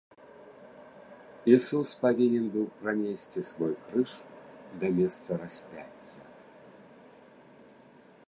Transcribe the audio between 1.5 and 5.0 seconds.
Ісус павінен быў пранесці свой крыж да